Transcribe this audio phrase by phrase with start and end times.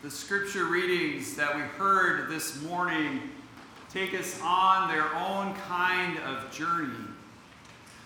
[0.00, 3.20] The scripture readings that we heard this morning
[3.92, 6.94] take us on their own kind of journey.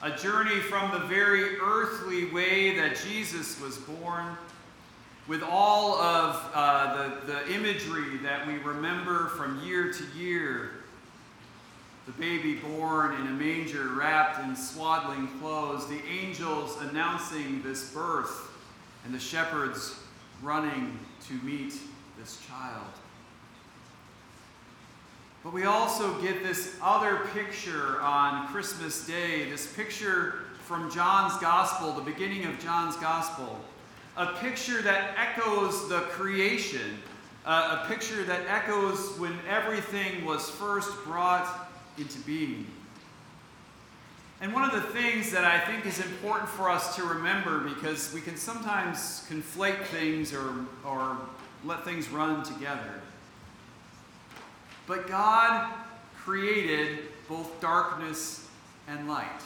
[0.00, 4.38] A journey from the very earthly way that Jesus was born,
[5.28, 10.70] with all of uh, the, the imagery that we remember from year to year.
[12.06, 18.50] The baby born in a manger wrapped in swaddling clothes, the angels announcing this birth,
[19.04, 20.00] and the shepherds
[20.42, 21.74] running to meet
[22.18, 22.86] this child.
[25.42, 31.92] But we also get this other picture on Christmas Day, this picture from John's Gospel,
[31.92, 33.60] the beginning of John's Gospel,
[34.16, 36.98] a picture that echoes the creation,
[37.44, 41.68] uh, a picture that echoes when everything was first brought
[41.98, 42.66] into being.
[44.44, 48.12] And one of the things that I think is important for us to remember, because
[48.12, 50.52] we can sometimes conflate things or,
[50.84, 51.16] or
[51.64, 53.00] let things run together.
[54.86, 55.72] But God
[56.14, 58.46] created both darkness
[58.86, 59.40] and light.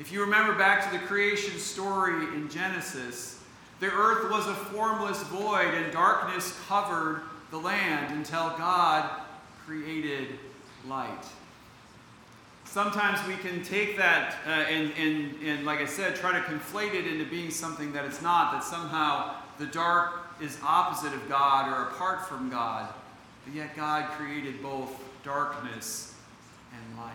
[0.00, 3.42] If you remember back to the creation story in Genesis,
[3.78, 9.20] the earth was a formless void and darkness covered the land until God
[9.66, 10.28] created
[10.86, 11.26] light.
[12.70, 16.92] Sometimes we can take that uh, and, and, and, like I said, try to conflate
[16.92, 21.72] it into being something that it's not, that somehow the dark is opposite of God
[21.72, 22.92] or apart from God.
[23.44, 24.90] But yet God created both
[25.24, 26.14] darkness
[26.72, 27.14] and light.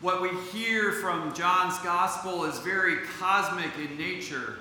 [0.00, 4.58] What we hear from John's gospel is very cosmic in nature.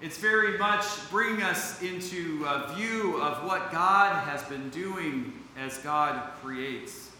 [0.00, 5.78] It's very much bringing us into a view of what God has been doing as
[5.78, 7.10] God creates.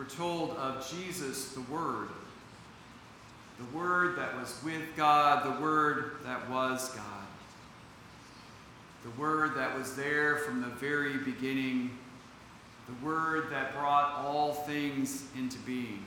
[0.00, 2.08] We're told of Jesus, the Word,
[3.58, 7.26] the Word that was with God, the Word that was God,
[9.04, 11.90] the Word that was there from the very beginning,
[12.86, 16.02] the Word that brought all things into being.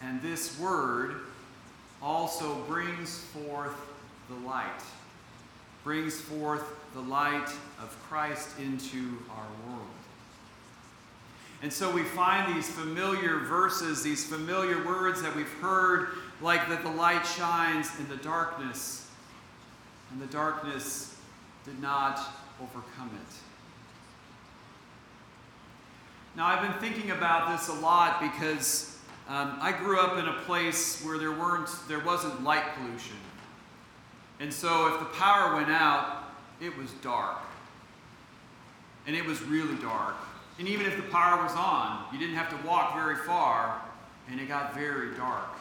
[0.00, 1.22] And this Word
[2.00, 3.74] also brings forth
[4.28, 4.82] the light,
[5.84, 7.48] brings forth the light
[7.80, 9.88] of Christ into our world.
[11.60, 16.08] And so we find these familiar verses, these familiar words that we've heard,
[16.40, 19.10] like that the light shines in the darkness,
[20.12, 21.16] and the darkness
[21.64, 22.20] did not
[22.62, 23.34] overcome it.
[26.36, 28.96] Now, I've been thinking about this a lot because
[29.28, 33.16] um, I grew up in a place where there weren't, there wasn't light pollution,
[34.40, 36.24] and so if the power went out,
[36.60, 37.38] it was dark,
[39.06, 40.16] and it was really dark.
[40.58, 43.80] And even if the power was on, you didn't have to walk very far,
[44.30, 45.56] and it got very dark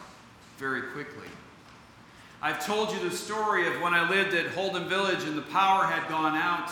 [0.57, 1.27] very quickly.
[2.41, 5.85] I've told you the story of when I lived at Holden Village and the power
[5.85, 6.71] had gone out,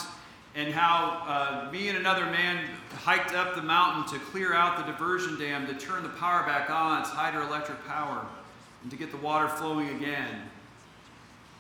[0.56, 2.66] and how uh, me and another man
[3.04, 6.70] hiked up the mountain to clear out the diversion dam to turn the power back
[6.70, 8.26] on, its hydroelectric power,
[8.82, 10.42] and to get the water flowing again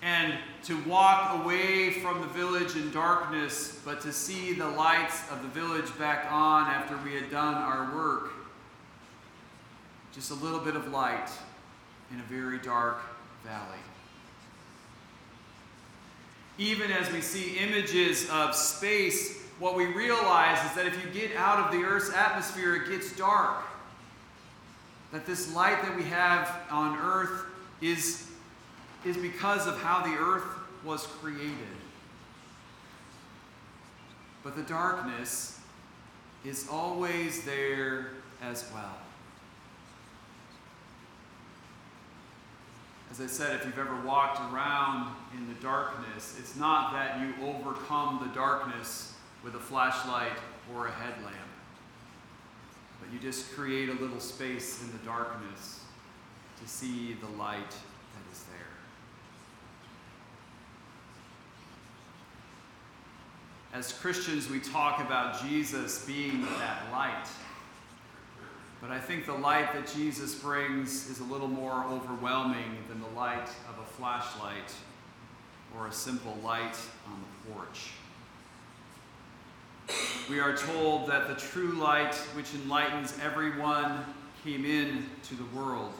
[0.05, 5.41] and to walk away from the village in darkness, but to see the lights of
[5.41, 8.31] the village back on after we had done our work.
[10.13, 11.27] Just a little bit of light
[12.11, 12.99] in a very dark
[13.43, 13.79] valley.
[16.59, 21.35] Even as we see images of space, what we realize is that if you get
[21.35, 23.63] out of the Earth's atmosphere, it gets dark.
[25.11, 27.45] That this light that we have on Earth
[27.81, 28.29] is
[29.05, 30.43] is because of how the earth
[30.83, 31.51] was created.
[34.43, 35.59] But the darkness
[36.43, 38.09] is always there
[38.41, 38.97] as well.
[43.09, 47.33] As I said, if you've ever walked around in the darkness, it's not that you
[47.47, 50.37] overcome the darkness with a flashlight
[50.75, 51.35] or a headlamp,
[52.99, 55.81] but you just create a little space in the darkness
[56.61, 58.74] to see the light that is there.
[63.75, 67.27] As Christians, we talk about Jesus being that light.
[68.79, 73.19] But I think the light that Jesus brings is a little more overwhelming than the
[73.19, 74.73] light of a flashlight
[75.75, 77.91] or a simple light on the porch.
[80.29, 84.05] We are told that the true light, which enlightens everyone,
[84.45, 85.91] came in to the world.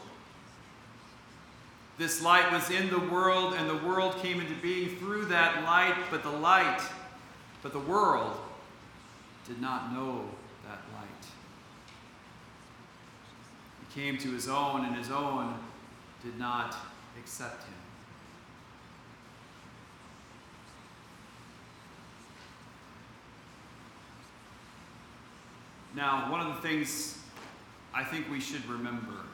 [1.98, 5.96] This light was in the world, and the world came into being through that light,
[6.10, 6.80] but the light
[7.66, 8.38] but the world
[9.44, 10.20] did not know
[10.62, 11.26] that light.
[13.80, 15.52] You came to his own, and his own
[16.22, 16.76] did not
[17.18, 17.74] accept him.
[25.96, 27.18] Now, one of the things
[27.92, 29.24] I think we should remember,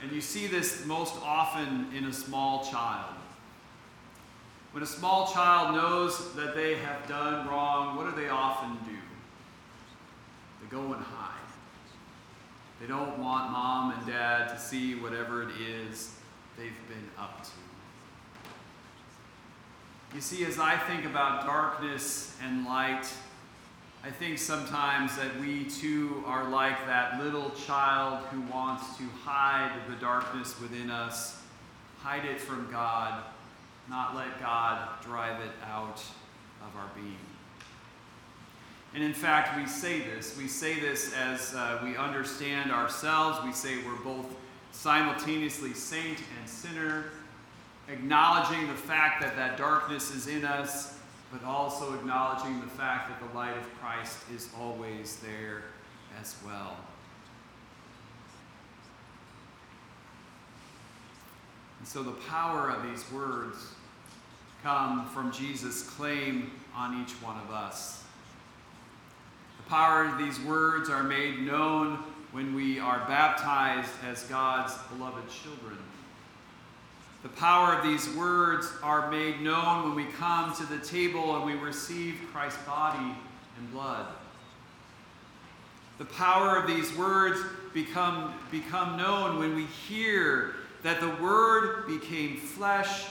[0.00, 3.16] and you see this most often in a small child.
[4.74, 8.98] When a small child knows that they have done wrong, what do they often do?
[10.60, 11.30] They go and hide.
[12.80, 16.16] They don't want mom and dad to see whatever it is
[16.58, 17.50] they've been up to.
[20.12, 23.06] You see, as I think about darkness and light,
[24.02, 29.70] I think sometimes that we too are like that little child who wants to hide
[29.88, 31.40] the darkness within us,
[32.00, 33.22] hide it from God,
[33.88, 36.02] not let God drive it out
[36.62, 37.16] of our being.
[38.94, 40.36] And in fact, we say this.
[40.38, 43.38] We say this as uh, we understand ourselves.
[43.44, 44.26] We say we're both
[44.72, 47.06] simultaneously saint and sinner,
[47.88, 50.94] acknowledging the fact that that darkness is in us
[51.34, 55.64] but also acknowledging the fact that the light of Christ is always there
[56.20, 56.76] as well.
[61.84, 63.58] And so the power of these words
[64.62, 68.02] come from Jesus' claim on each one of us.
[69.58, 71.98] The power of these words are made known
[72.32, 75.76] when we are baptized as God's beloved children.
[77.22, 81.44] The power of these words are made known when we come to the table and
[81.44, 83.14] we receive Christ's body
[83.58, 84.06] and blood.
[85.98, 87.40] The power of these words
[87.74, 90.54] become, become known when we hear
[90.84, 93.06] that the Word became flesh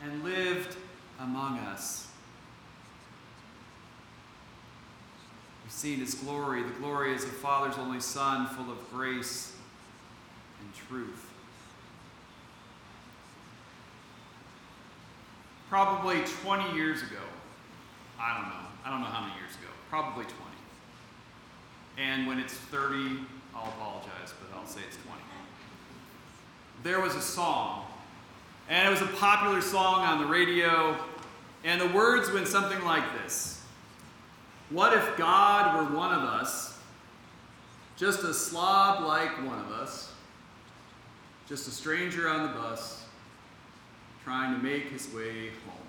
[0.00, 0.76] and lived
[1.18, 2.06] among us.
[5.64, 6.62] We've seen His glory.
[6.62, 9.56] The glory is the Father's only Son, full of grace
[10.60, 11.32] and truth.
[15.74, 17.18] probably 20 years ago.
[18.20, 18.64] I don't know.
[18.84, 19.66] I don't know how many years ago.
[19.90, 20.38] Probably 20.
[21.98, 23.18] And when it's 30,
[23.52, 25.18] I'll apologize, but I'll say it's 20.
[26.84, 27.84] There was a song,
[28.68, 30.96] and it was a popular song on the radio,
[31.64, 33.62] and the words went something like this
[34.70, 36.78] What if God were one of us,
[37.96, 40.12] just a slob like one of us,
[41.48, 43.00] just a stranger on the bus?
[44.24, 45.86] trying to make his way home.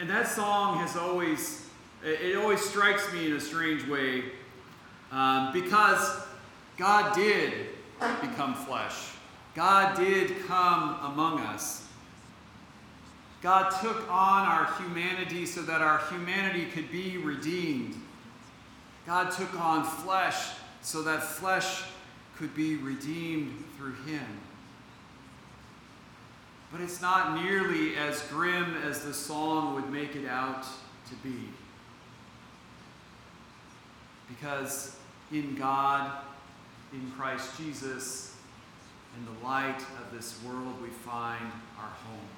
[0.00, 1.64] And that song has always,
[2.04, 4.24] it always strikes me in a strange way
[5.12, 6.24] um, because
[6.76, 7.52] God did
[8.20, 9.12] become flesh.
[9.54, 11.86] God did come among us.
[13.42, 17.96] God took on our humanity so that our humanity could be redeemed.
[19.06, 21.82] God took on flesh so that flesh
[22.36, 24.26] could be redeemed through him.
[26.70, 30.64] But it's not nearly as grim as the song would make it out
[31.08, 31.48] to be.
[34.28, 34.96] Because
[35.30, 36.10] in God,
[36.92, 38.36] in Christ Jesus,
[39.16, 42.28] in the light of this world, we find our home.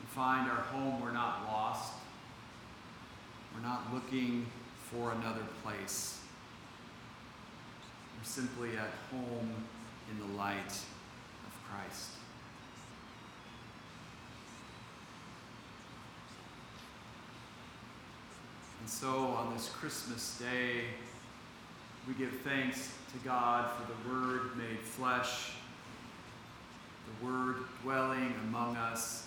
[0.00, 1.94] We find our home, we're not lost.
[3.54, 4.46] We're not looking
[4.90, 6.20] for another place
[8.18, 9.50] We're simply at home
[10.10, 12.10] in the light of Christ.
[18.80, 20.84] And so on this Christmas day,
[22.06, 25.52] we give thanks to God for the Word made flesh,
[27.20, 29.26] the Word dwelling among us,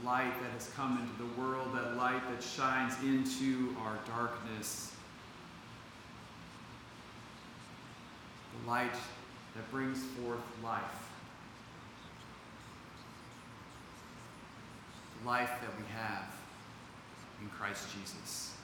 [0.00, 4.90] the light that has come into the world, that light that shines into our darkness.
[8.62, 8.94] the light
[9.54, 10.82] that brings forth life.
[15.24, 16.34] Life that we have
[17.42, 18.54] in Christ Jesus.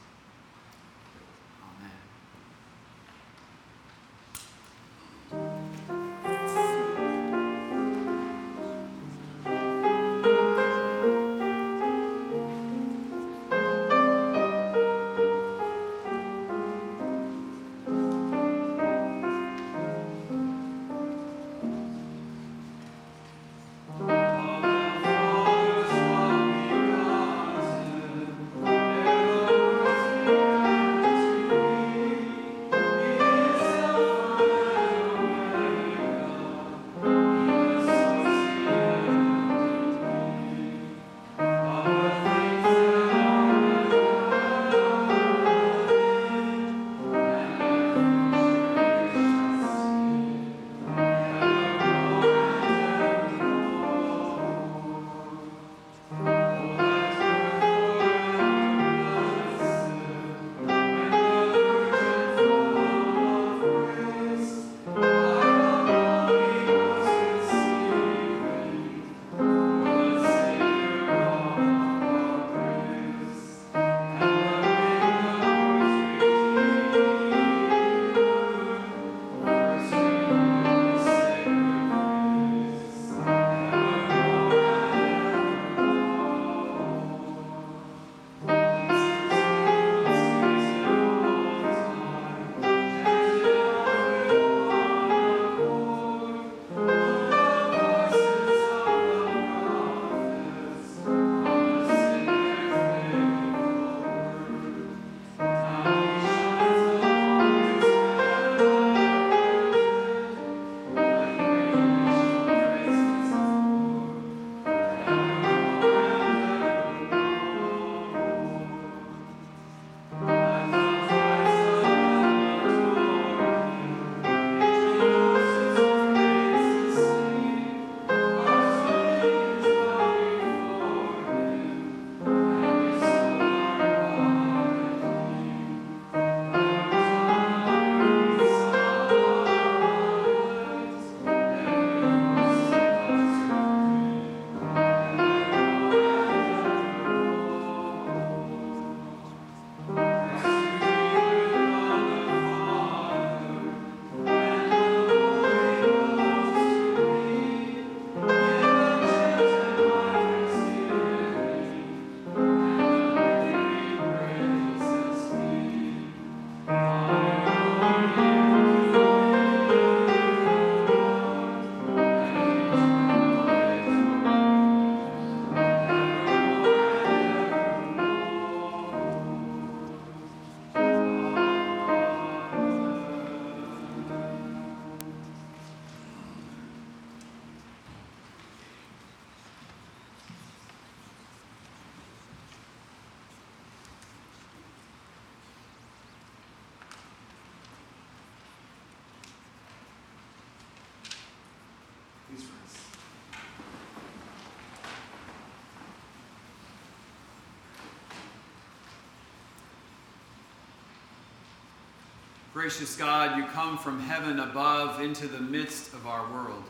[212.57, 216.65] Gracious God, you come from heaven above into the midst of our world.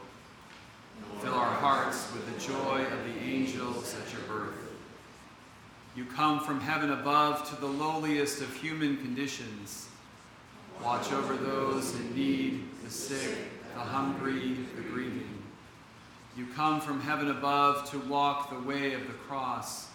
[1.20, 4.58] Fill our hearts with the joy of the angels at your birth.
[5.94, 9.86] You come from heaven above to the lowliest of human conditions.
[10.82, 13.36] Watch over those in need, the sick,
[13.74, 15.40] the hungry, the grieving.
[16.36, 19.86] You come from heaven above to walk the way of the cross.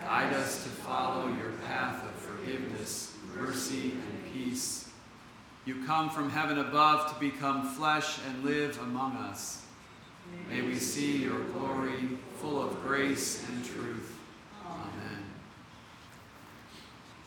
[0.00, 4.90] Guide us to follow your path of forgiveness, mercy, and peace.
[5.64, 9.64] You come from heaven above to become flesh and live among us.
[10.48, 14.18] May we see your glory, full of grace and truth.